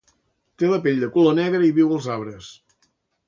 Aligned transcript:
Té 0.61 0.69
la 0.69 0.79
pell 0.85 1.03
de 1.03 1.09
color 1.17 1.37
negre 1.41 1.61
i 1.67 1.71
viu 1.77 1.93
als 1.97 2.09
arbres 2.17 2.51